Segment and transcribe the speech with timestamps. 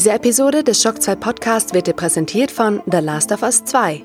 [0.00, 4.02] Diese Episode des Shock 2 Podcast wird dir präsentiert von The Last of Us 2.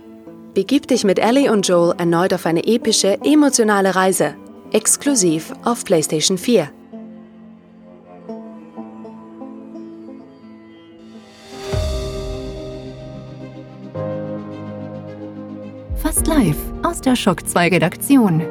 [0.54, 4.36] Begib dich mit Ellie und Joel erneut auf eine epische, emotionale Reise.
[4.74, 6.70] Exklusiv auf PlayStation 4.
[15.96, 18.44] Fast live aus der Shock 2 Redaktion.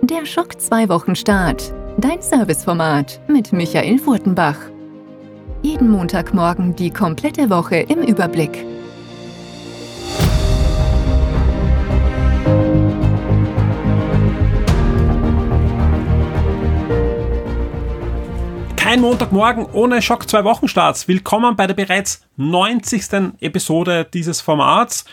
[0.00, 1.74] Der Schock 2 Wochenstart.
[1.98, 4.73] Dein Serviceformat mit Michael Furtenbach.
[5.64, 8.66] Jeden Montagmorgen die komplette Woche im Überblick.
[18.76, 21.08] Kein Montagmorgen ohne Schock 2 Wochenstarts.
[21.08, 23.32] Willkommen bei der bereits 90.
[23.40, 25.06] Episode dieses Formats.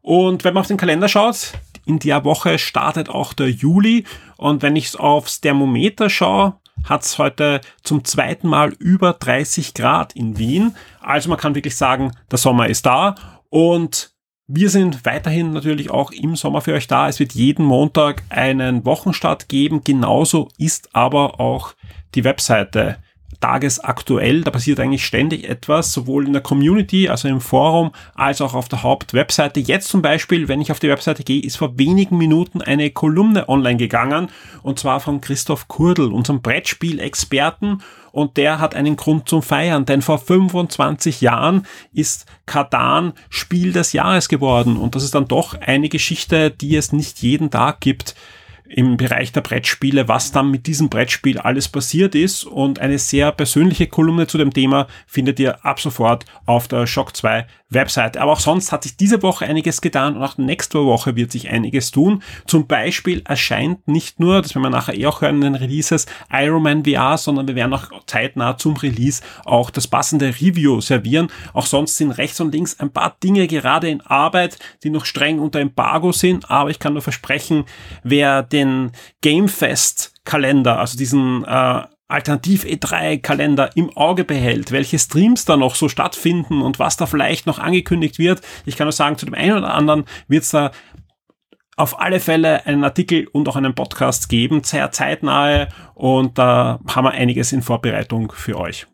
[0.00, 1.52] Und wenn man auf den Kalender schaut,
[1.84, 4.06] in der Woche startet auch der Juli.
[4.38, 10.14] Und wenn ich aufs Thermometer schaue, hat es heute zum zweiten Mal über 30 Grad
[10.14, 10.74] in Wien.
[11.00, 13.14] Also man kann wirklich sagen, der Sommer ist da.
[13.50, 14.12] Und
[14.46, 17.08] wir sind weiterhin natürlich auch im Sommer für euch da.
[17.08, 19.82] Es wird jeden Montag einen Wochenstart geben.
[19.84, 21.74] Genauso ist aber auch
[22.14, 22.96] die Webseite
[23.40, 24.42] tagesaktuell.
[24.42, 28.68] Da passiert eigentlich ständig etwas, sowohl in der Community, also im Forum, als auch auf
[28.68, 29.60] der Hauptwebseite.
[29.60, 33.48] Jetzt zum Beispiel, wenn ich auf die Webseite gehe, ist vor wenigen Minuten eine Kolumne
[33.48, 34.28] online gegangen
[34.62, 40.02] und zwar von Christoph Kurdel, unserem Brettspiel-Experten und der hat einen Grund zum Feiern, denn
[40.02, 45.88] vor 25 Jahren ist Katan Spiel des Jahres geworden und das ist dann doch eine
[45.88, 48.16] Geschichte, die es nicht jeden Tag gibt
[48.68, 52.44] im Bereich der Brettspiele, was dann mit diesem Brettspiel alles passiert ist.
[52.44, 57.16] Und eine sehr persönliche Kolumne zu dem Thema findet ihr ab sofort auf der Shock
[57.16, 58.20] 2 Webseite.
[58.20, 61.50] Aber auch sonst hat sich diese Woche einiges getan und auch nächste Woche wird sich
[61.50, 62.22] einiges tun.
[62.46, 66.06] Zum Beispiel erscheint nicht nur, das werden wir nachher eh auch hören in den Releases,
[66.32, 71.28] Iron Man VR, sondern wir werden auch zeitnah zum Release auch das passende Review servieren.
[71.52, 75.38] Auch sonst sind rechts und links ein paar Dinge gerade in Arbeit, die noch streng
[75.38, 77.64] unter Embargo sind, aber ich kann nur versprechen,
[78.02, 85.44] wer den Gamefest Kalender, also diesen äh, Alternativ E3 Kalender im Auge behält, welche Streams
[85.44, 88.40] da noch so stattfinden und was da vielleicht noch angekündigt wird.
[88.64, 90.70] Ich kann nur sagen, zu dem einen oder anderen wird es da
[91.76, 97.04] auf alle Fälle einen Artikel und auch einen Podcast geben, sehr zeitnahe und da haben
[97.04, 98.86] wir einiges in Vorbereitung für euch.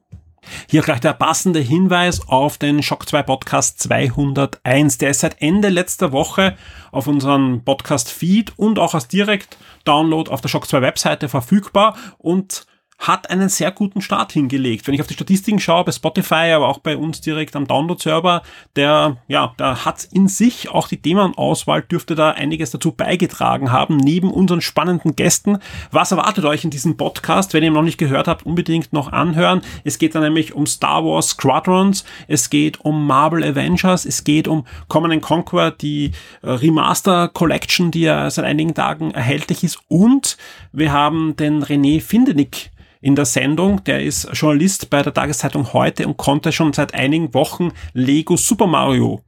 [0.68, 4.98] Hier gleich der passende Hinweis auf den Shock 2 Podcast 201.
[4.98, 6.56] Der ist seit Ende letzter Woche
[6.92, 12.66] auf unserem Podcast Feed und auch als Direkt-Download auf der Shock 2 Webseite verfügbar und
[12.98, 14.86] hat einen sehr guten Start hingelegt.
[14.86, 18.42] Wenn ich auf die Statistiken schaue, bei Spotify, aber auch bei uns direkt am Download-Server,
[18.76, 23.96] der, ja, der hat in sich auch die Themenauswahl dürfte da einiges dazu beigetragen haben,
[23.96, 25.58] neben unseren spannenden Gästen.
[25.90, 27.52] Was erwartet euch in diesem Podcast?
[27.52, 29.60] Wenn ihr ihn noch nicht gehört habt, unbedingt noch anhören.
[29.84, 34.48] Es geht dann nämlich um Star Wars Squadrons, es geht um Marvel Avengers, es geht
[34.48, 36.12] um Common Conquer, die
[36.42, 40.36] äh, Remaster Collection, die ja seit einigen Tagen erhältlich ist und
[40.72, 42.70] wir haben den René Findenick
[43.04, 43.84] in der Sendung.
[43.84, 48.66] Der ist Journalist bei der Tageszeitung heute und konnte schon seit einigen Wochen Lego Super
[48.66, 49.22] Mario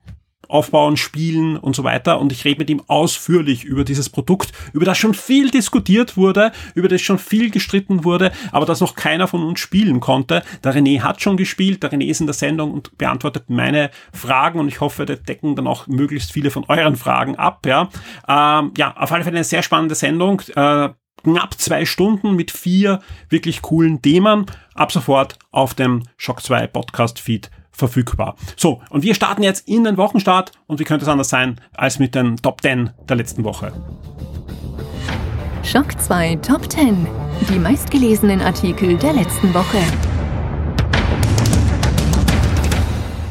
[0.48, 2.18] aufbauen, spielen und so weiter.
[2.20, 6.52] Und ich rede mit ihm ausführlich über dieses Produkt, über das schon viel diskutiert wurde,
[6.74, 10.42] über das schon viel gestritten wurde, aber das noch keiner von uns spielen konnte.
[10.64, 14.58] Der René hat schon gespielt, der René ist in der Sendung und beantwortet meine Fragen
[14.58, 17.66] und ich hoffe, wir decken dann auch möglichst viele von euren Fragen ab.
[17.66, 17.90] Ja,
[18.26, 20.40] ähm, ja auf alle Fälle eine sehr spannende Sendung.
[20.54, 20.90] Äh,
[21.26, 24.46] knapp zwei Stunden mit vier wirklich coolen Themen.
[24.74, 28.36] Ab sofort auf dem Shock 2 Podcast Feed verfügbar.
[28.56, 31.98] So, und wir starten jetzt in den Wochenstart und wie könnte es anders sein als
[31.98, 33.72] mit den Top 10 der letzten Woche.
[35.64, 37.08] Shock 2 Top 10.
[37.50, 39.78] Die meistgelesenen Artikel der letzten Woche.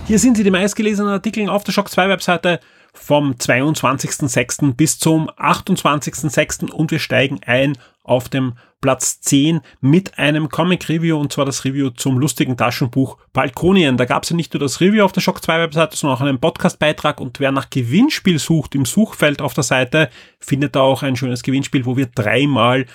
[0.05, 2.59] Hier sind sie, die meistgelesenen Artikel auf der Shock 2 Webseite
[2.95, 4.73] vom 22.06.
[4.73, 6.71] bis zum 28.06.
[6.71, 11.89] und wir steigen ein auf dem Platz 10 mit einem Comic-Review und zwar das Review
[11.89, 13.97] zum lustigen Taschenbuch Balkonien.
[13.97, 16.21] Da gab es ja nicht nur das Review auf der Shock 2 Webseite, sondern auch
[16.21, 20.09] einen Podcast-Beitrag und wer nach Gewinnspiel sucht im Suchfeld auf der Seite,
[20.39, 22.85] findet da auch ein schönes Gewinnspiel, wo wir dreimal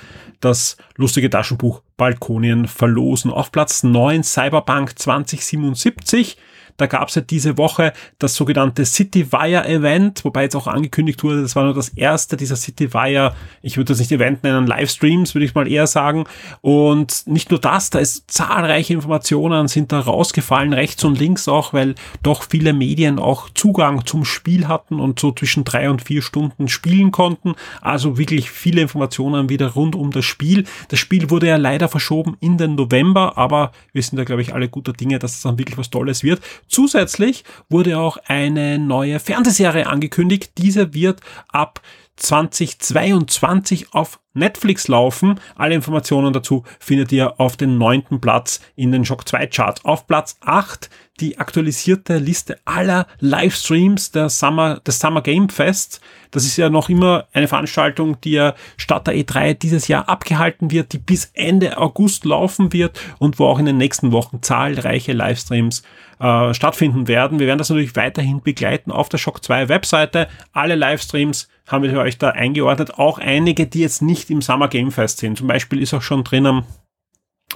[0.41, 3.33] das lustige Taschenbuch Balkonien verlosen.
[3.33, 6.37] Auf Platz 9 Cyberpunk 2077
[6.81, 11.43] Da gab es ja diese Woche das sogenannte CityWire Event, wobei jetzt auch angekündigt wurde,
[11.43, 15.45] das war nur das erste dieser CityWire, ich würde das nicht Event nennen, Livestreams, würde
[15.45, 16.25] ich mal eher sagen.
[16.63, 21.75] Und nicht nur das, da ist zahlreiche Informationen sind da rausgefallen, rechts und links auch,
[21.75, 26.23] weil doch viele Medien auch Zugang zum Spiel hatten und so zwischen drei und vier
[26.23, 27.55] Stunden spielen konnten.
[27.83, 30.65] Also wirklich viele Informationen wieder rund um das Spiel.
[30.89, 34.55] Das Spiel wurde ja leider verschoben in den November, aber wir sind da, glaube ich,
[34.55, 36.41] alle guter Dinge, dass es dann wirklich was Tolles wird.
[36.71, 40.53] Zusätzlich wurde auch eine neue Fernsehserie angekündigt.
[40.57, 41.83] Diese wird ab
[42.17, 45.41] 2022 auf Netflix laufen.
[45.57, 49.85] Alle Informationen dazu findet ihr auf den neunten Platz in den Shock 2 Charts.
[49.85, 50.91] Auf Platz 8
[51.21, 56.01] die aktualisierte Liste aller Livestreams der Summer, des Summer Game Fest.
[56.31, 60.71] Das ist ja noch immer eine Veranstaltung, die ja statt der E3 dieses Jahr abgehalten
[60.71, 65.13] wird, die bis Ende August laufen wird und wo auch in den nächsten Wochen zahlreiche
[65.13, 65.83] Livestreams
[66.21, 67.39] äh, stattfinden werden.
[67.39, 70.29] Wir werden das natürlich weiterhin begleiten auf der Shock 2 Webseite.
[70.53, 72.99] Alle Livestreams haben wir euch da eingeordnet.
[72.99, 75.39] Auch einige, die jetzt nicht im Summer Game Fest sind.
[75.39, 76.65] Zum Beispiel ist auch schon drinnen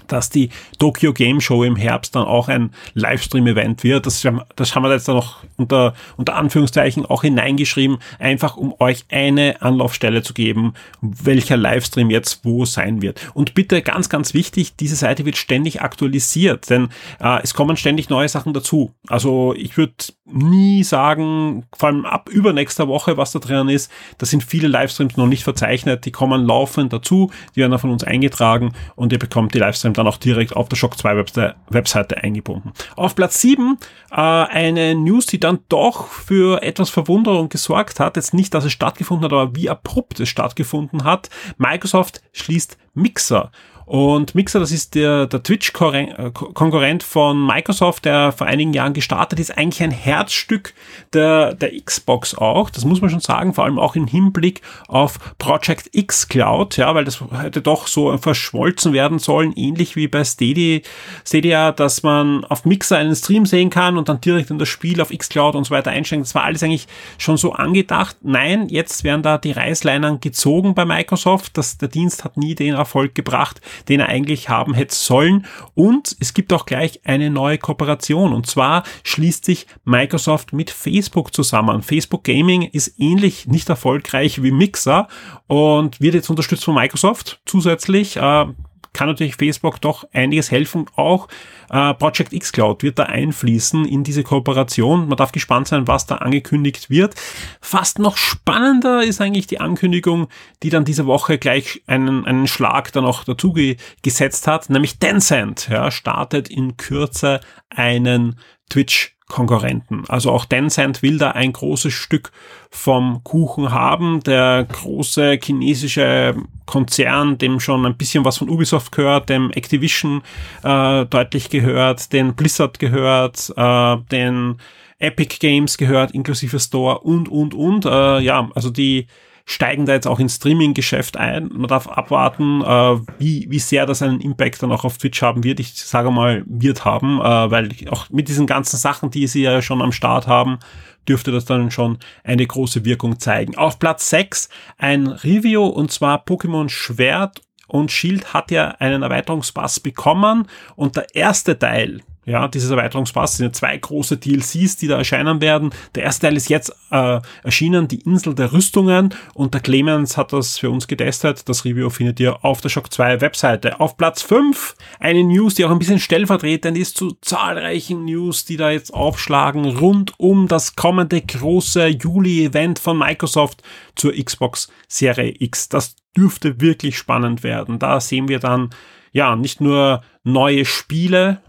[0.08, 4.06] dass die Tokyo Game Show im Herbst dann auch ein Livestream-Event wird.
[4.06, 9.04] Das, das haben wir jetzt da noch unter, unter Anführungszeichen auch hineingeschrieben, einfach um euch
[9.10, 13.20] eine Anlaufstelle zu geben, welcher Livestream jetzt wo sein wird.
[13.34, 16.88] Und bitte ganz, ganz wichtig, diese Seite wird ständig aktualisiert, denn
[17.20, 18.92] äh, es kommen ständig neue Sachen dazu.
[19.08, 19.94] Also ich würde
[20.26, 25.16] nie sagen, vor allem ab übernächster Woche, was da drin ist, da sind viele Livestreams
[25.16, 29.18] noch nicht verzeichnet, die kommen laufend dazu, die werden dann von uns eingetragen und ihr
[29.18, 31.24] bekommt die Livestreams dann auch direkt auf der Shock 2
[31.70, 32.72] Webseite eingebunden.
[32.96, 33.78] Auf Platz 7
[34.10, 38.16] äh, eine News, die dann doch für etwas Verwunderung gesorgt hat.
[38.16, 41.30] Jetzt nicht, dass es stattgefunden hat, aber wie abrupt es stattgefunden hat.
[41.58, 43.50] Microsoft schließt Mixer.
[43.86, 49.56] Und Mixer, das ist der, der Twitch-Konkurrent von Microsoft, der vor einigen Jahren gestartet ist,
[49.56, 50.74] eigentlich ein Herzstück
[51.12, 52.70] der, der Xbox auch.
[52.70, 56.94] Das muss man schon sagen, vor allem auch im Hinblick auf Project X Cloud, ja,
[56.94, 60.80] weil das hätte doch so verschmolzen werden sollen, ähnlich wie bei Stadia,
[61.26, 65.00] Stadia, dass man auf Mixer einen Stream sehen kann und dann direkt in das Spiel
[65.00, 66.22] auf X Cloud und so weiter einsteigen.
[66.22, 66.86] Das war alles eigentlich
[67.18, 68.16] schon so angedacht.
[68.22, 71.56] Nein, jetzt werden da die Reißleinen gezogen bei Microsoft.
[71.56, 75.46] Das, der Dienst hat nie den Erfolg gebracht, den er eigentlich haben hätte sollen.
[75.74, 78.32] Und es gibt auch gleich eine neue Kooperation.
[78.32, 81.82] Und zwar schließt sich Microsoft mit Facebook zusammen.
[81.82, 85.08] Facebook Gaming ist ähnlich nicht erfolgreich wie Mixer
[85.46, 88.16] und wird jetzt unterstützt von Microsoft zusätzlich.
[88.16, 88.46] Äh,
[88.94, 90.86] kann natürlich Facebook doch einiges helfen.
[90.96, 91.28] Auch
[91.68, 95.08] äh, Project X Cloud wird da einfließen in diese Kooperation.
[95.08, 97.14] Man darf gespannt sein, was da angekündigt wird.
[97.60, 100.28] Fast noch spannender ist eigentlich die Ankündigung,
[100.62, 104.98] die dann diese Woche gleich einen, einen Schlag dann auch dazu ge gesetzt hat, nämlich
[104.98, 108.38] Tencent ja, startet in Kürze einen
[108.70, 110.04] Twitch Konkurrenten.
[110.08, 112.30] Also auch Tencent will da ein großes Stück
[112.70, 114.22] vom Kuchen haben.
[114.22, 116.34] Der große chinesische
[116.66, 120.22] Konzern, dem schon ein bisschen was von Ubisoft gehört, dem Activision
[120.62, 124.56] äh, deutlich gehört, den Blizzard gehört, äh, den
[124.98, 127.86] Epic Games gehört, inklusive Store und, und, und.
[127.86, 129.06] Äh, ja, also die
[129.46, 131.50] steigen da jetzt auch ins Streaming-Geschäft ein.
[131.52, 135.44] Man darf abwarten, äh, wie, wie sehr das einen Impact dann auch auf Twitch haben
[135.44, 135.60] wird.
[135.60, 139.60] Ich sage mal, wird haben, äh, weil auch mit diesen ganzen Sachen, die sie ja
[139.60, 140.58] schon am Start haben,
[141.06, 143.56] dürfte das dann schon eine große Wirkung zeigen.
[143.56, 144.48] Auf Platz 6
[144.78, 151.14] ein Review und zwar Pokémon Schwert und Schild hat ja einen Erweiterungspass bekommen und der
[151.14, 155.70] erste Teil, ja, dieses Erweiterungspass sind ja zwei große DLCs, die da erscheinen werden.
[155.94, 160.32] Der erste Teil ist jetzt äh, erschienen, die Insel der Rüstungen und der Clemens hat
[160.32, 161.48] das für uns getestet.
[161.48, 163.80] Das Review findet ihr auf der Shock 2 Webseite.
[163.80, 168.56] Auf Platz 5 eine News, die auch ein bisschen stellvertretend ist zu zahlreichen News, die
[168.56, 173.62] da jetzt aufschlagen rund um das kommende große Juli-Event von Microsoft
[173.96, 175.68] zur Xbox Serie X.
[175.68, 177.78] Das dürfte wirklich spannend werden.
[177.78, 178.70] Da sehen wir dann
[179.12, 181.40] ja nicht nur neue Spiele,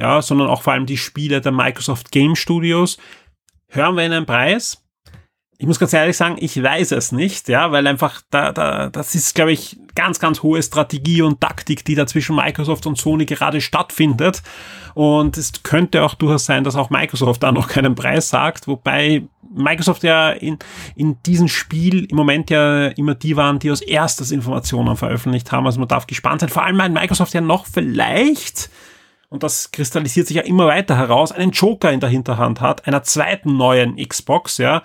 [0.00, 2.98] ja, sondern auch vor allem die Spiele der Microsoft Game Studios.
[3.68, 4.80] Hören wir einen Preis?
[5.56, 9.14] Ich muss ganz ehrlich sagen, ich weiß es nicht, ja, weil einfach da, da, das
[9.14, 13.24] ist, glaube ich, ganz, ganz hohe Strategie und Taktik, die da zwischen Microsoft und Sony
[13.24, 14.42] gerade stattfindet.
[14.94, 19.22] Und es könnte auch durchaus sein, dass auch Microsoft da noch keinen Preis sagt, wobei
[19.54, 20.58] Microsoft ja in,
[20.96, 25.66] in diesem Spiel im Moment ja immer die waren, die als erstes Informationen veröffentlicht haben.
[25.66, 26.50] Also man darf gespannt sein.
[26.50, 28.70] Vor allem, weil Microsoft ja noch vielleicht
[29.34, 33.02] und das kristallisiert sich ja immer weiter heraus, einen Joker in der Hinterhand hat, einer
[33.02, 34.84] zweiten neuen Xbox, ja,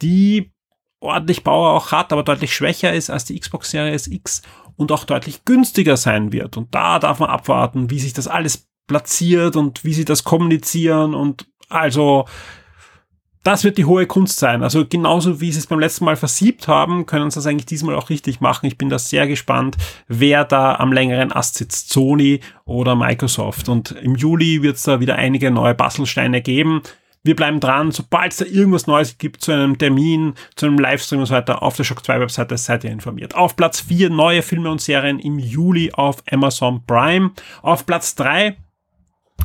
[0.00, 0.52] die
[1.00, 4.40] ordentlich Bauer auch hat, aber deutlich schwächer ist als die Xbox Series X
[4.76, 6.56] und auch deutlich günstiger sein wird.
[6.56, 11.14] Und da darf man abwarten, wie sich das alles platziert und wie sie das kommunizieren
[11.14, 12.24] und Also
[13.42, 14.62] das wird die hohe Kunst sein.
[14.62, 17.94] Also genauso wie sie es beim letzten Mal versiebt haben, können sie das eigentlich diesmal
[17.94, 18.66] auch richtig machen.
[18.66, 19.76] Ich bin da sehr gespannt,
[20.08, 23.68] wer da am längeren Ast sitzt, Sony oder Microsoft.
[23.68, 26.82] Und im Juli wird es da wieder einige neue Bastelsteine geben.
[27.22, 31.20] Wir bleiben dran, sobald es da irgendwas Neues gibt zu einem Termin, zu einem Livestream
[31.20, 33.34] und so weiter, auf der Shock 2 Webseite seid ihr informiert.
[33.34, 37.32] Auf Platz 4 neue Filme und Serien im Juli auf Amazon Prime.
[37.60, 38.56] Auf Platz 3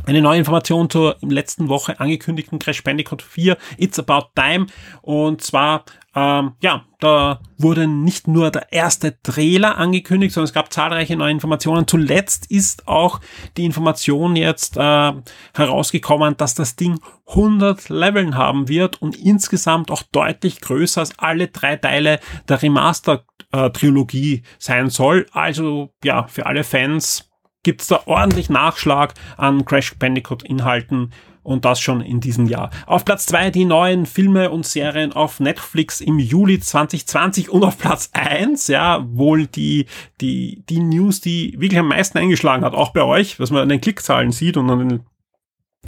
[0.06, 4.68] eine neue Information zur im letzten Woche angekündigten Crash Bandicoot 4 It's About Time
[5.02, 5.86] und zwar
[6.16, 11.32] ähm, ja, da wurde nicht nur der erste Trailer angekündigt, sondern es gab zahlreiche neue
[11.32, 11.88] Informationen.
[11.88, 13.20] Zuletzt ist auch
[13.58, 15.14] die Information jetzt äh,
[15.54, 21.50] herausgekommen, dass das Ding 100 Leveln haben wird und insgesamt auch deutlich größer als alle
[21.50, 25.26] drei Teile der Remaster-Trilogie sein soll.
[25.34, 27.30] Also ja, für alle Fans
[27.66, 32.70] gibt's da ordentlich Nachschlag an Crash Bandicoot Inhalten und das schon in diesem Jahr.
[32.86, 37.78] Auf Platz zwei die neuen Filme und Serien auf Netflix im Juli 2020 und auf
[37.78, 39.88] Platz eins ja, wohl die,
[40.22, 43.70] die, die News, die wirklich am meisten eingeschlagen hat, auch bei euch, was man an
[43.70, 45.00] den Klickzahlen sieht und an den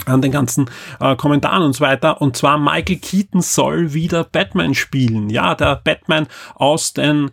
[0.06, 0.70] an den ganzen
[1.00, 2.20] äh, Kommentaren und so weiter.
[2.20, 5.28] Und zwar Michael Keaton soll wieder Batman spielen.
[5.28, 7.32] Ja, der Batman aus den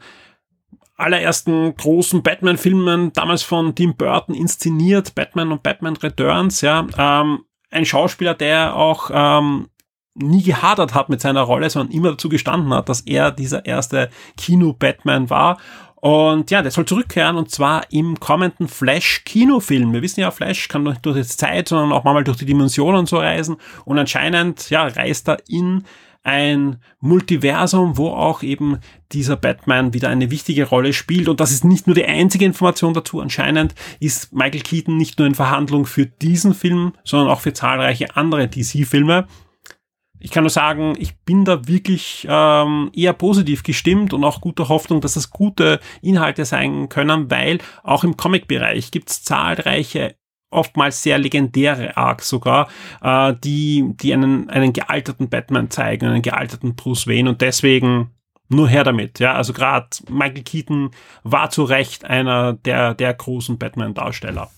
[0.95, 7.85] allerersten großen Batman-Filmen, damals von Tim Burton inszeniert, Batman und Batman Returns, ja, ähm, ein
[7.85, 9.67] Schauspieler, der auch ähm,
[10.15, 14.09] nie gehadert hat mit seiner Rolle, sondern immer dazu gestanden hat, dass er dieser erste
[14.37, 15.57] Kino-Batman war.
[15.95, 19.91] Und ja, der soll zurückkehren und zwar im kommenden Flash-Kinofilm.
[19.91, 23.07] Wir wissen ja, Flash kann nicht durch die Zeit, sondern auch manchmal durch die Dimensionen
[23.07, 23.57] so reisen.
[23.85, 25.83] Und anscheinend, ja, reist er in
[26.25, 28.79] ein Multiversum, wo auch eben
[29.11, 31.29] dieser Batman wieder eine wichtige Rolle spielt.
[31.29, 33.21] Und das ist nicht nur die einzige Information dazu.
[33.21, 38.15] Anscheinend ist Michael Keaton nicht nur in Verhandlung für diesen Film, sondern auch für zahlreiche
[38.15, 39.27] andere DC-Filme.
[40.19, 44.69] Ich kann nur sagen, ich bin da wirklich ähm, eher positiv gestimmt und auch guter
[44.69, 50.15] Hoffnung, dass das gute Inhalte sein können, weil auch im Comic-Bereich gibt es zahlreiche
[50.49, 52.69] oftmals sehr legendäre Arcs sogar,
[53.01, 58.11] äh, die, die einen, einen gealterten Batman zeigen, einen gealterten Bruce Wayne und deswegen
[58.47, 59.19] nur her damit.
[59.19, 60.91] Ja, also gerade Michael Keaton
[61.23, 64.49] war zu Recht einer der, der großen Batman-Darsteller.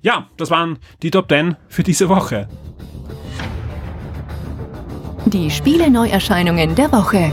[0.00, 2.48] Ja, das waren die Top 10 für diese Woche.
[5.26, 7.32] Die Spiele-Neuerscheinungen der Woche.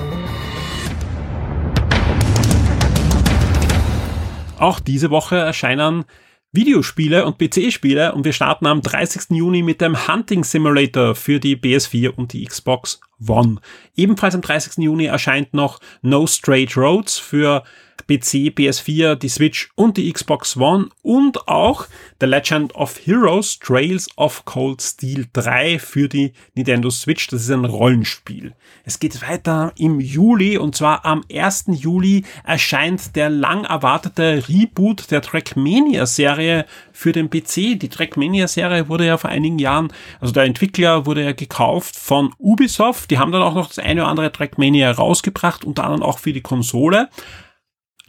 [4.60, 6.06] Auch diese Woche erscheinen
[6.52, 9.38] Videospiele und PC-Spiele und wir starten am 30.
[9.38, 13.58] Juni mit dem Hunting Simulator für die PS4 und die Xbox One.
[13.96, 14.84] Ebenfalls am 30.
[14.84, 17.64] Juni erscheint noch No Straight Roads für
[18.10, 21.86] PC, PS4, die Switch und die Xbox One und auch
[22.20, 27.28] The Legend of Heroes Trails of Cold Steel 3 für die Nintendo Switch.
[27.28, 28.56] Das ist ein Rollenspiel.
[28.84, 31.66] Es geht weiter im Juli und zwar am 1.
[31.68, 37.80] Juli erscheint der lang erwartete Reboot der Trackmania Serie für den PC.
[37.80, 42.34] Die Trackmania Serie wurde ja vor einigen Jahren, also der Entwickler wurde ja gekauft von
[42.40, 43.09] Ubisoft.
[43.10, 46.34] Die haben dann auch noch das eine oder andere Trackmania rausgebracht, unter anderem auch für
[46.34, 47.10] die Konsole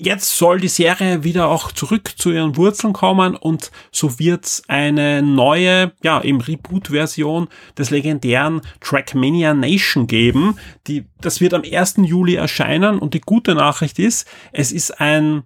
[0.01, 5.23] jetzt soll die Serie wieder auch zurück zu ihren Wurzeln kommen und so wird eine
[5.23, 10.57] neue, ja, im Reboot-Version des legendären Trackmania Nation geben.
[10.87, 11.97] Die, das wird am 1.
[11.99, 15.43] Juli erscheinen und die gute Nachricht ist, es ist ein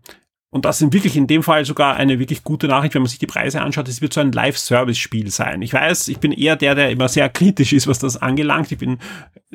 [0.55, 3.19] und das sind wirklich in dem Fall sogar eine wirklich gute Nachricht, wenn man sich
[3.19, 3.89] die Preise anschaut.
[3.89, 5.63] Es wird so ein Live-Service-Spiel sein.
[5.63, 8.71] Ich weiß, ich bin eher der, der immer sehr kritisch ist, was das angelangt.
[8.71, 8.99] Ich bin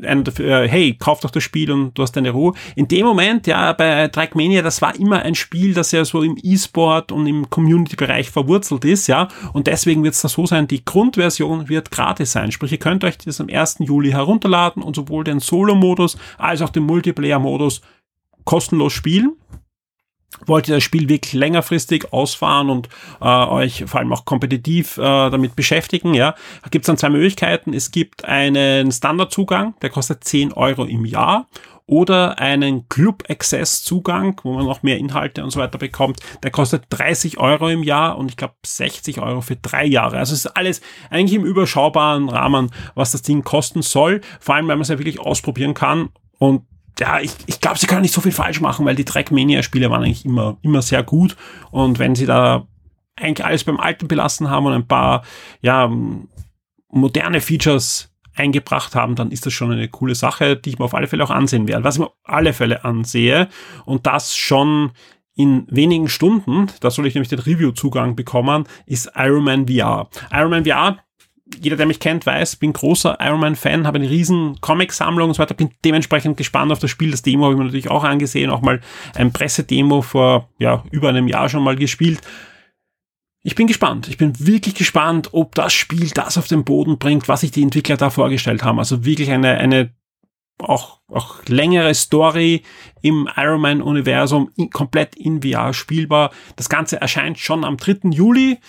[0.03, 2.53] einer dafür, hey, kauf doch das Spiel und du hast deine Ruhe.
[2.75, 6.37] In dem Moment, ja, bei Trackmania, das war immer ein Spiel, das ja so im
[6.43, 9.29] E-Sport und im Community-Bereich verwurzelt ist, ja.
[9.53, 12.51] Und deswegen wird es da so sein, die Grundversion wird gratis sein.
[12.51, 13.77] Sprich, ihr könnt euch das am 1.
[13.79, 17.79] Juli herunterladen und sowohl den Solo-Modus als auch den Multiplayer-Modus
[18.43, 19.38] kostenlos spielen
[20.45, 22.89] wollt ihr das Spiel wirklich längerfristig ausfahren und
[23.21, 26.35] äh, euch vor allem auch kompetitiv äh, damit beschäftigen, ja,
[26.71, 27.73] gibt es dann zwei Möglichkeiten.
[27.73, 31.47] Es gibt einen Standardzugang, der kostet 10 Euro im Jahr
[31.89, 36.19] oder einen Club Access Zugang, wo man noch mehr Inhalte und so weiter bekommt.
[36.43, 40.19] Der kostet 30 Euro im Jahr und ich glaube 60 Euro für drei Jahre.
[40.19, 44.21] Also es ist alles eigentlich im überschaubaren Rahmen, was das Ding kosten soll.
[44.39, 46.61] Vor allem, weil man es ja wirklich ausprobieren kann und
[46.99, 50.03] ja, ich, ich glaube, sie können nicht so viel falsch machen, weil die Trackmania-Spiele waren
[50.03, 51.35] eigentlich immer, immer sehr gut.
[51.71, 52.67] Und wenn sie da
[53.15, 55.23] eigentlich alles beim Alten belassen haben und ein paar,
[55.61, 55.91] ja,
[56.91, 60.93] moderne Features eingebracht haben, dann ist das schon eine coole Sache, die ich mir auf
[60.93, 61.83] alle Fälle auch ansehen werde.
[61.83, 63.49] Was ich mir auf alle Fälle ansehe
[63.85, 64.91] und das schon
[65.35, 70.09] in wenigen Stunden, da soll ich nämlich den Review-Zugang bekommen, ist Iron Man VR.
[70.31, 70.97] Iron Man VR
[71.57, 75.41] jeder, der mich kennt, weiß, bin großer Iron Man-Fan, habe eine riesen Comic-Sammlung und so
[75.41, 77.11] weiter, bin dementsprechend gespannt auf das Spiel.
[77.11, 78.81] Das Demo habe ich mir natürlich auch angesehen, auch mal
[79.15, 82.21] ein Pressedemo vor ja, über einem Jahr schon mal gespielt.
[83.41, 84.07] Ich bin gespannt.
[84.09, 87.63] Ich bin wirklich gespannt, ob das Spiel das auf den Boden bringt, was sich die
[87.63, 88.79] Entwickler da vorgestellt haben.
[88.79, 89.93] Also wirklich eine, eine
[90.61, 92.63] auch, auch längere Story
[93.01, 96.31] im Iron Man Universum, in, komplett in VR spielbar.
[96.57, 98.09] Das Ganze erscheint schon am 3.
[98.11, 98.59] Juli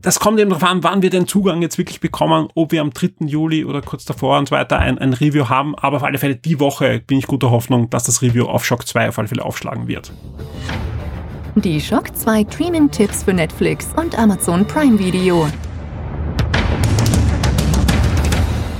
[0.00, 2.92] das kommt eben darauf an, wann wir den Zugang jetzt wirklich bekommen, ob wir am
[2.92, 3.26] 3.
[3.26, 5.74] Juli oder kurz davor und so weiter ein, ein Review haben.
[5.76, 8.86] Aber auf alle Fälle die Woche bin ich guter Hoffnung, dass das Review auf Shock
[8.86, 10.12] 2 auf alle Fälle aufschlagen wird.
[11.56, 15.46] Die Shock 2 Streaming-Tipps für Netflix und Amazon Prime Video.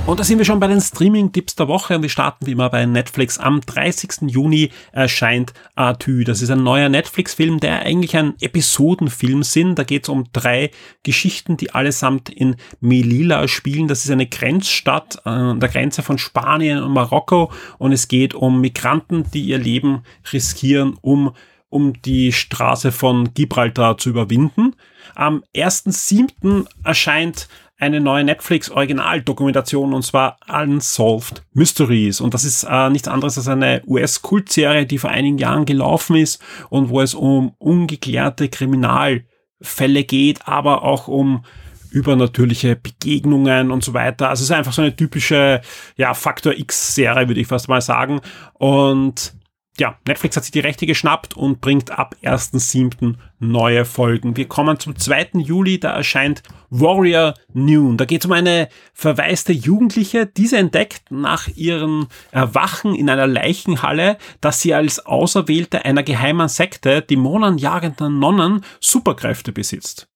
[0.05, 2.69] Und da sind wir schon bei den Streaming-Tipps der Woche und wir starten wie immer
[2.69, 3.37] bei Netflix.
[3.37, 4.29] Am 30.
[4.29, 6.25] Juni erscheint Atü.
[6.25, 9.79] Das ist ein neuer Netflix-Film, der eigentlich ein Episodenfilm sind.
[9.79, 10.71] Da geht es um drei
[11.03, 13.87] Geschichten, die allesamt in Melilla spielen.
[13.87, 18.59] Das ist eine Grenzstadt an der Grenze von Spanien und Marokko und es geht um
[18.59, 21.33] Migranten, die ihr Leben riskieren, um
[21.69, 24.75] um die Straße von Gibraltar zu überwinden.
[25.15, 26.67] Am 1.7.
[26.83, 27.47] erscheint
[27.83, 32.21] eine neue Netflix-Originaldokumentation und zwar Unsolved Mysteries.
[32.21, 36.41] Und das ist äh, nichts anderes als eine US-Kultserie, die vor einigen Jahren gelaufen ist
[36.69, 41.43] und wo es um ungeklärte Kriminalfälle geht, aber auch um
[41.91, 44.29] übernatürliche Begegnungen und so weiter.
[44.29, 45.61] Also es ist einfach so eine typische,
[45.97, 48.21] ja, Faktor X-Serie, würde ich fast mal sagen.
[48.53, 49.33] Und
[49.79, 53.15] ja, Netflix hat sich die Rechte geschnappt und bringt ab 1.7.
[53.39, 54.37] neue Folgen.
[54.37, 55.29] Wir kommen zum 2.
[55.39, 57.97] Juli, da erscheint Warrior Noon.
[57.97, 64.17] Da geht es um eine verwaiste Jugendliche, diese entdeckt nach ihrem Erwachen in einer Leichenhalle,
[64.41, 70.07] dass sie als Auserwählte einer geheimen Sekte, dämonenjagenden Nonnen, Superkräfte besitzt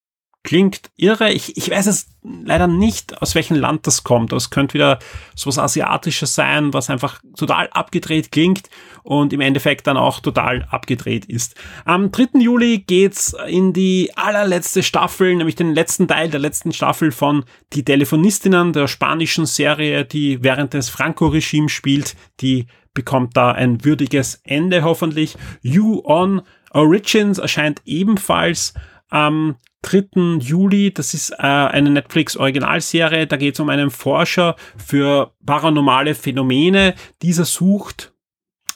[0.47, 1.33] klingt irre.
[1.33, 4.31] Ich, ich weiß es leider nicht, aus welchem Land das kommt.
[4.31, 4.99] Das könnte wieder
[5.35, 8.69] sowas Asiatisches sein, was einfach total abgedreht klingt
[9.03, 11.55] und im Endeffekt dann auch total abgedreht ist.
[11.83, 12.39] Am 3.
[12.39, 17.83] Juli geht's in die allerletzte Staffel, nämlich den letzten Teil der letzten Staffel von Die
[17.83, 22.15] Telefonistinnen, der spanischen Serie, die während des Franco-Regimes spielt.
[22.39, 25.35] Die bekommt da ein würdiges Ende hoffentlich.
[25.61, 26.41] You on
[26.71, 28.73] Origins erscheint ebenfalls
[29.09, 30.39] am 3.
[30.39, 30.93] Juli.
[30.93, 33.27] Das ist äh, eine Netflix-Originalserie.
[33.27, 36.95] Da geht es um einen Forscher für paranormale Phänomene.
[37.21, 38.13] Dieser sucht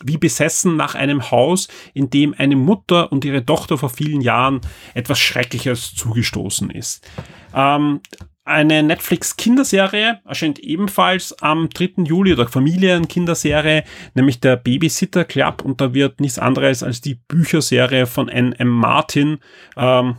[0.03, 4.61] wie besessen nach einem Haus, in dem eine Mutter und ihre Tochter vor vielen Jahren
[4.93, 7.07] etwas Schreckliches zugestoßen ist.
[7.53, 8.01] Ähm,
[8.43, 12.03] eine Netflix-Kinderserie erscheint ebenfalls am 3.
[12.05, 13.83] Juli oder Familien-Kinderserie,
[14.15, 18.67] nämlich der Babysitter Club und da wird nichts anderes als die Bücherserie von N.M.
[18.67, 19.37] Martin
[19.77, 20.17] ähm,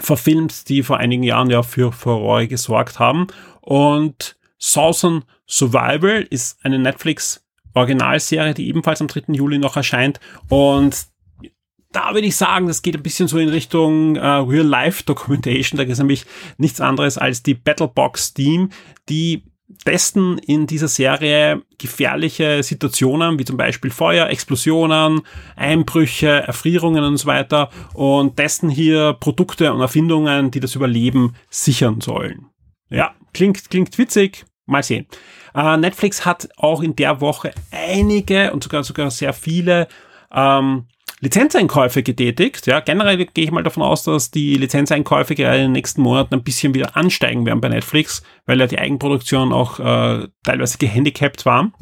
[0.00, 3.26] verfilmt, die vor einigen Jahren ja für Furore gesorgt haben.
[3.60, 7.42] Und Southern Survival ist eine Netflix
[7.74, 9.34] Originalserie, die ebenfalls am 3.
[9.34, 10.18] Juli noch erscheint.
[10.48, 11.06] Und
[11.92, 15.78] da würde ich sagen, das geht ein bisschen so in Richtung äh, Real-Life-Documentation.
[15.78, 16.24] Da ist nämlich
[16.58, 18.70] nichts anderes als die Battlebox Team,
[19.08, 19.44] die
[19.84, 25.22] testen in dieser Serie gefährliche Situationen, wie zum Beispiel Feuer, Explosionen,
[25.56, 32.00] Einbrüche, Erfrierungen und so weiter und testen hier Produkte und Erfindungen, die das Überleben sichern
[32.00, 32.46] sollen.
[32.90, 34.44] Ja, klingt, klingt witzig.
[34.68, 35.06] Mal sehen.
[35.54, 39.86] Äh, Netflix hat auch in der Woche einige und sogar sogar sehr viele
[40.32, 40.86] ähm,
[41.20, 42.66] Lizenzeinkäufe getätigt.
[42.66, 46.34] Ja, generell gehe ich mal davon aus, dass die Lizenzeinkäufe gerade in den nächsten Monaten
[46.34, 51.46] ein bisschen wieder ansteigen werden bei Netflix, weil ja die Eigenproduktion auch äh, teilweise gehandicapt
[51.46, 51.72] war.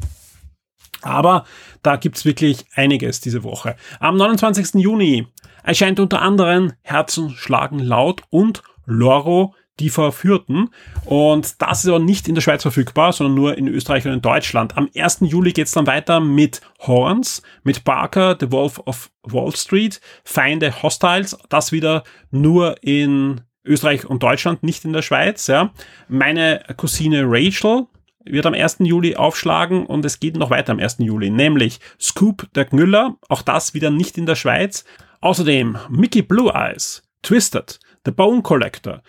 [1.01, 1.45] Aber
[1.83, 3.75] da gibt's wirklich einiges diese Woche.
[3.99, 4.81] Am 29.
[4.81, 5.27] Juni
[5.63, 10.69] erscheint unter anderem Herzen schlagen laut und Loro die Verführten.
[11.05, 14.21] Und das ist aber nicht in der Schweiz verfügbar, sondern nur in Österreich und in
[14.21, 14.77] Deutschland.
[14.77, 15.19] Am 1.
[15.21, 21.37] Juli geht's dann weiter mit Horns, mit Barker, The Wolf of Wall Street, Feinde Hostiles,
[21.49, 25.47] das wieder nur in Österreich und Deutschland, nicht in der Schweiz.
[25.47, 25.71] Ja.
[26.07, 27.87] Meine Cousine Rachel
[28.23, 28.77] wird am 1.
[28.79, 30.97] Juli aufschlagen und es geht noch weiter am 1.
[30.99, 34.85] Juli, nämlich Scoop der Knüller, auch das wieder nicht in der Schweiz.
[35.21, 39.01] Außerdem Mickey Blue Eyes, Twisted, The Bone Collector,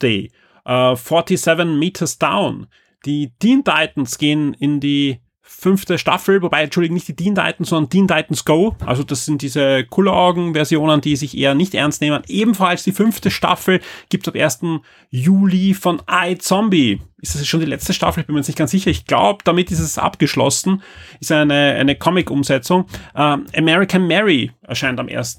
[0.00, 0.30] Day,
[0.66, 2.68] uh, 47 Meters Down.
[3.04, 7.90] Die Teen Titans gehen in die fünfte Staffel, wobei, Entschuldigung, nicht die Teen Titans, sondern
[7.90, 8.76] Teen Titans Go.
[8.84, 12.22] Also das sind diese Kulleraugen-Versionen, die sich eher nicht ernst nehmen.
[12.28, 14.60] Ebenfalls die fünfte Staffel gibt ab 1.
[15.08, 17.00] Juli von iZombie.
[17.20, 18.20] Ist das schon die letzte Staffel?
[18.20, 18.90] Ich bin mir jetzt nicht ganz sicher.
[18.90, 20.82] Ich glaube, damit ist es abgeschlossen.
[21.18, 22.82] Ist eine, eine Comic-Umsetzung.
[23.14, 25.38] Uh, American Mary erscheint am 1.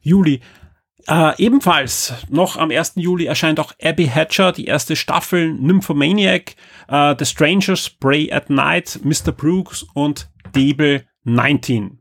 [0.00, 0.40] Juli.
[1.06, 2.94] Äh, ebenfalls noch am 1.
[2.96, 6.54] Juli erscheint auch Abby Hatcher, die erste Staffel Nymphomaniac,
[6.88, 9.32] äh, The Strangers, Spray at Night, Mr.
[9.32, 11.98] Brooks und Dable 19.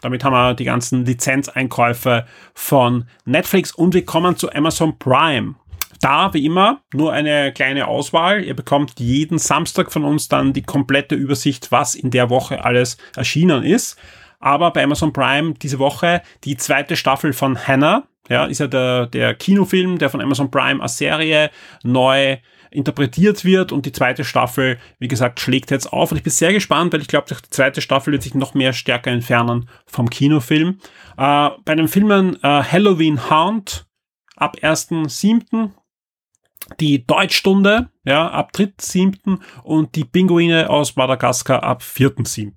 [0.00, 5.54] Damit haben wir die ganzen Lizenzeinkäufe von Netflix und wir kommen zu Amazon Prime.
[6.00, 8.42] Da, wie immer, nur eine kleine Auswahl.
[8.42, 12.96] Ihr bekommt jeden Samstag von uns dann die komplette Übersicht, was in der Woche alles
[13.14, 13.98] erschienen ist.
[14.40, 18.04] Aber bei Amazon Prime diese Woche die zweite Staffel von Hannah.
[18.28, 21.50] Ja, ist ja der, der Kinofilm, der von Amazon Prime als Serie
[21.82, 22.38] neu
[22.70, 26.52] interpretiert wird und die zweite Staffel, wie gesagt, schlägt jetzt auf und ich bin sehr
[26.52, 30.78] gespannt, weil ich glaube, die zweite Staffel wird sich noch mehr stärker entfernen vom Kinofilm.
[31.16, 33.86] Äh, bei den Filmen äh, Halloween Hound
[34.36, 35.70] ab 1.7.,
[36.78, 39.40] die Deutschstunde ja, ab 3.7.
[39.64, 42.52] und die Pinguine aus Madagaskar ab 4.7.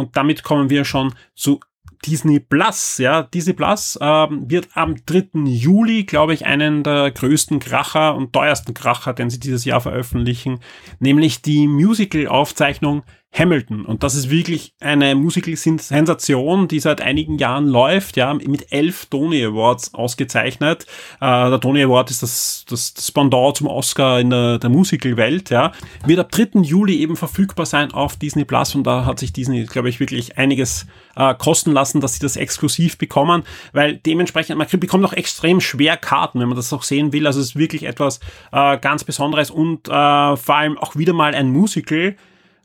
[0.00, 1.60] Und damit kommen wir schon zu
[2.06, 5.40] Disney Plus, ja, Disney Plus ähm, wird am 3.
[5.44, 10.60] Juli, glaube ich, einen der größten Kracher und teuersten Kracher, den sie dieses Jahr veröffentlichen,
[10.98, 13.84] nämlich die Musical-Aufzeichnung Hamilton.
[13.84, 19.44] Und das ist wirklich eine Musical-Sensation, die seit einigen Jahren läuft, ja, mit elf Tony
[19.44, 20.84] Awards ausgezeichnet.
[21.20, 25.50] Äh, der Tony Award ist das, das, das Pendant zum Oscar in der, der Musical-Welt,
[25.50, 25.70] ja.
[26.04, 26.60] Wird ab 3.
[26.62, 30.36] Juli eben verfügbar sein auf Disney Plus und da hat sich Disney, glaube ich, wirklich
[30.36, 35.60] einiges äh, kosten lassen, dass sie das exklusiv bekommen, weil dementsprechend, man bekommt auch extrem
[35.60, 37.28] schwer Karten, wenn man das auch sehen will.
[37.28, 38.18] Also es ist wirklich etwas
[38.50, 42.16] äh, ganz Besonderes und äh, vor allem auch wieder mal ein Musical,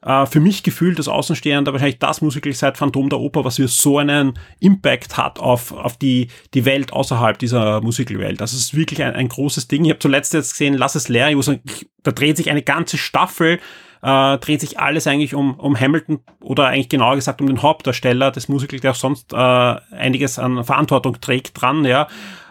[0.05, 3.67] äh, für mich gefühlt als Außenstehender wahrscheinlich das Musical seit Phantom der Oper, was wir
[3.67, 8.39] so einen Impact hat auf, auf die, die Welt außerhalb dieser Musicalwelt.
[8.39, 9.83] Das ist wirklich ein, ein großes Ding.
[9.83, 11.61] Ich habe zuletzt jetzt gesehen, Lass es leer, sagen,
[12.03, 13.59] da dreht sich eine ganze Staffel
[14.05, 18.29] äh, dreht sich alles eigentlich um, um Hamilton oder eigentlich genauer gesagt um den Hauptdarsteller
[18.29, 22.07] des Musicals, der auch sonst äh, einiges an Verantwortung trägt dran, ja.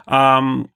[0.08, 0.68] Ähm,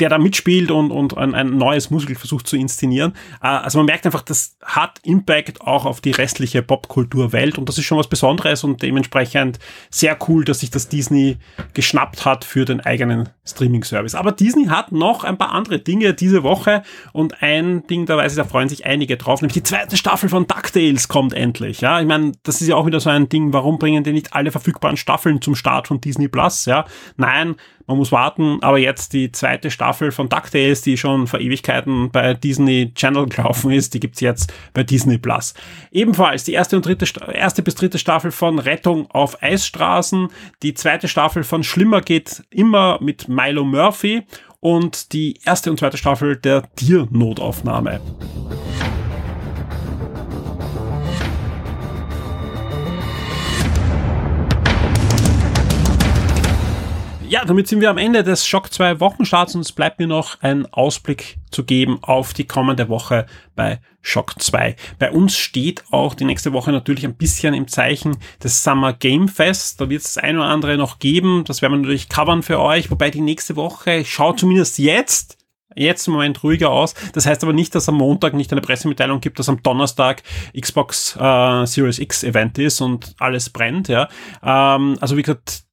[0.00, 3.12] der da mitspielt und, und ein, ein neues Musical versucht zu inszenieren.
[3.40, 7.78] Äh, also man merkt einfach, das hat Impact auch auf die restliche Popkulturwelt und das
[7.78, 11.38] ist schon was Besonderes und dementsprechend sehr cool, dass sich das Disney
[11.74, 14.16] geschnappt hat für den eigenen Streaming-Service.
[14.16, 18.32] Aber Disney hat noch ein paar andere Dinge diese Woche und ein Ding, da weiß
[18.32, 21.80] ich, da freuen sich einige drauf, nämlich die zweite Staffel von DuckTales kommt endlich.
[21.80, 24.34] Ja, ich meine, das ist ja auch wieder so ein Ding, warum bringen die nicht
[24.34, 26.64] alle verfügbaren Staffeln zum Start von Disney Plus?
[26.64, 26.84] Ja,
[27.16, 32.10] nein, man muss warten, aber jetzt die zweite Staffel von DuckTales, die schon vor Ewigkeiten
[32.10, 35.54] bei Disney Channel gelaufen ist, die gibt's jetzt bei Disney Plus.
[35.90, 40.28] Ebenfalls die erste und dritte, erste bis dritte Staffel von Rettung auf Eisstraßen,
[40.62, 44.22] die zweite Staffel von Schlimmer geht immer mit Milo Murphy
[44.60, 48.00] und die erste und zweite Staffel der Tiernotaufnahme.
[57.34, 60.40] Ja, damit sind wir am Ende des Schock 2 Wochenstarts und es bleibt mir noch
[60.40, 64.76] ein Ausblick zu geben auf die kommende Woche bei Shock 2.
[65.00, 69.26] Bei uns steht auch die nächste Woche natürlich ein bisschen im Zeichen des Summer Game
[69.26, 69.80] Fest.
[69.80, 71.42] Da wird es das ein oder andere noch geben.
[71.44, 72.92] Das werden wir natürlich covern für euch.
[72.92, 75.36] Wobei die nächste Woche schaut zumindest jetzt
[75.74, 76.94] jetzt im Moment ruhiger aus.
[77.14, 80.22] Das heißt aber nicht, dass am Montag nicht eine Pressemitteilung gibt, dass am Donnerstag
[80.56, 83.88] Xbox äh, Series X Event ist und alles brennt.
[83.88, 84.08] Ja,
[84.40, 85.63] ähm, also wie gesagt,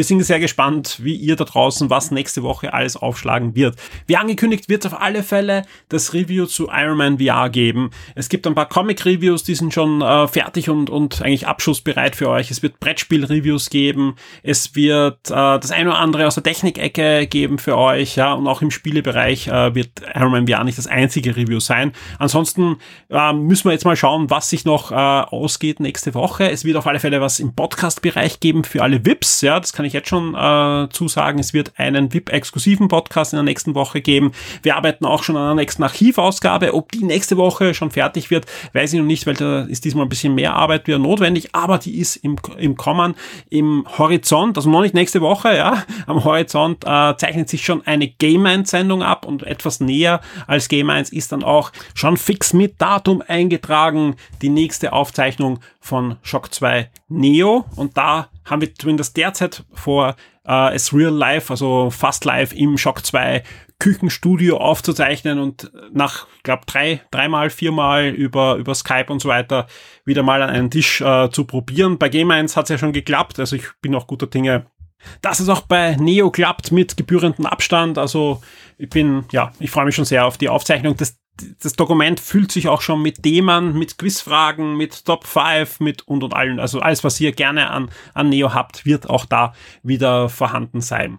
[0.00, 3.76] wir sind sehr gespannt, wie ihr da draußen was nächste Woche alles aufschlagen wird.
[4.06, 7.90] Wie angekündigt wird es auf alle Fälle das Review zu Iron Man VR geben.
[8.14, 12.30] Es gibt ein paar Comic-Reviews, die sind schon äh, fertig und, und eigentlich abschussbereit für
[12.30, 12.50] euch.
[12.50, 14.14] Es wird Brettspiel-Reviews geben.
[14.42, 18.16] Es wird äh, das eine oder andere aus der Technik-Ecke geben für euch.
[18.16, 21.92] Ja, und auch im Spielebereich äh, wird Iron Man VR nicht das einzige Review sein.
[22.18, 22.78] Ansonsten
[23.10, 26.50] äh, müssen wir jetzt mal schauen, was sich noch äh, ausgeht nächste Woche.
[26.50, 29.42] Es wird auf alle Fälle was im Podcast-Bereich geben für alle VIPs.
[29.42, 31.38] Ja, das kann ich jetzt schon äh, zusagen.
[31.38, 34.32] Es wird einen VIP-exklusiven Podcast in der nächsten Woche geben.
[34.62, 36.74] Wir arbeiten auch schon an der nächsten Archivausgabe.
[36.74, 40.06] Ob die nächste Woche schon fertig wird, weiß ich noch nicht, weil da ist diesmal
[40.06, 43.14] ein bisschen mehr Arbeit wieder notwendig, aber die ist im, im Kommen,
[43.48, 48.08] im Horizont, also noch nicht nächste Woche, ja, am Horizont äh, zeichnet sich schon eine
[48.08, 52.52] Game 1 Sendung ab und etwas näher als Game 1 ist dann auch schon fix
[52.52, 59.16] mit Datum eingetragen die nächste Aufzeichnung von Shock 2 Neo und da haben wir zumindest
[59.16, 63.42] derzeit vor, äh, es real life, also fast live im Shock 2
[63.78, 69.66] Küchenstudio aufzuzeichnen und nach, glaube drei, dreimal, viermal über, über Skype und so weiter
[70.04, 71.98] wieder mal an einen Tisch äh, zu probieren.
[71.98, 74.66] Bei Game 1 hat es ja schon geklappt, also ich bin auch guter Dinge,
[75.22, 77.96] dass es auch bei Neo klappt mit gebührendem Abstand.
[77.96, 78.42] Also
[78.76, 80.94] ich bin, ja, ich freue mich schon sehr auf die Aufzeichnung.
[80.96, 81.18] Das
[81.62, 86.22] das Dokument füllt sich auch schon mit Themen, mit Quizfragen, mit Top 5, mit und
[86.24, 86.60] und allen.
[86.60, 91.18] Also alles, was ihr gerne an, an Neo habt, wird auch da wieder vorhanden sein.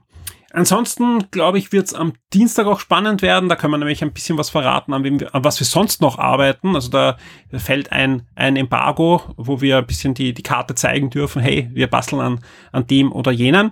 [0.53, 3.47] Ansonsten, glaube ich, wird es am Dienstag auch spannend werden.
[3.47, 6.19] Da können wir nämlich ein bisschen was verraten, an, wir, an was wir sonst noch
[6.19, 6.75] arbeiten.
[6.75, 7.17] Also da
[7.53, 11.88] fällt ein, ein Embargo, wo wir ein bisschen die, die Karte zeigen dürfen, hey, wir
[11.88, 12.39] basteln an,
[12.73, 13.71] an dem oder jenen.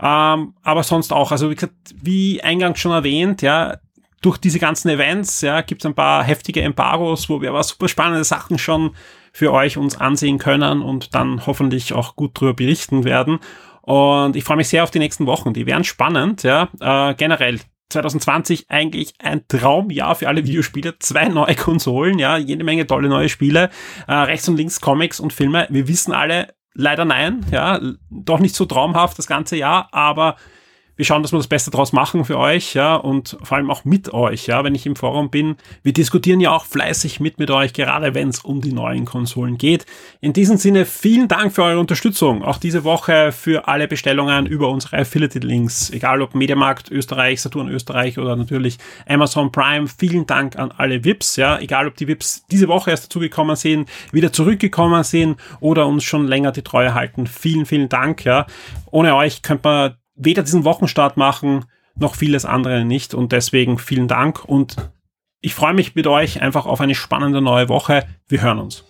[0.00, 3.78] Ähm, aber sonst auch, also wie gesagt, wie eingangs schon erwähnt, ja,
[4.20, 7.88] durch diese ganzen Events, ja, gibt es ein paar heftige Embargos, wo wir aber super
[7.88, 8.94] spannende Sachen schon
[9.32, 13.38] für euch uns ansehen können und dann hoffentlich auch gut drüber berichten werden.
[13.82, 15.54] Und ich freue mich sehr auf die nächsten Wochen.
[15.54, 16.68] Die werden spannend, ja.
[16.80, 20.98] Äh, generell 2020 eigentlich ein Traumjahr für alle Videospiele.
[20.98, 23.70] Zwei neue Konsolen, ja, jede Menge tolle neue Spiele.
[24.06, 25.66] Äh, rechts und links Comics und Filme.
[25.70, 30.36] Wir wissen alle, leider nein, ja, doch nicht so traumhaft das ganze Jahr, aber
[30.98, 33.84] wir schauen, dass wir das Beste draus machen für euch, ja, und vor allem auch
[33.84, 35.54] mit euch, ja, wenn ich im Forum bin.
[35.84, 39.58] Wir diskutieren ja auch fleißig mit mit euch, gerade wenn es um die neuen Konsolen
[39.58, 39.86] geht.
[40.20, 42.42] In diesem Sinne, vielen Dank für eure Unterstützung.
[42.42, 48.18] Auch diese Woche für alle Bestellungen über unsere Affiliate-Links, egal ob Mediamarkt Österreich, Saturn Österreich
[48.18, 49.86] oder natürlich Amazon Prime.
[49.86, 53.88] Vielen Dank an alle VIPs, ja, egal ob die VIPs diese Woche erst dazugekommen sind,
[54.10, 57.28] wieder zurückgekommen sind oder uns schon länger die Treue halten.
[57.28, 58.46] Vielen, vielen Dank, ja.
[58.90, 61.64] Ohne euch könnte man weder diesen Wochenstart machen,
[61.96, 63.14] noch vieles andere nicht.
[63.14, 64.76] Und deswegen vielen Dank und
[65.40, 68.04] ich freue mich mit euch einfach auf eine spannende neue Woche.
[68.26, 68.84] Wir hören uns.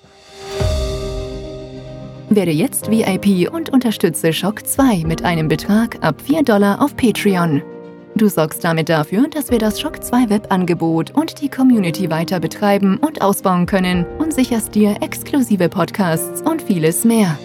[2.30, 7.62] Werde jetzt VIP und unterstütze Shock 2 mit einem Betrag ab 4 Dollar auf Patreon.
[8.16, 12.96] Du sorgst damit dafür, dass wir das Shock 2 Webangebot und die Community weiter betreiben
[12.96, 17.38] und ausbauen können und sicherst dir exklusive Podcasts und vieles mehr.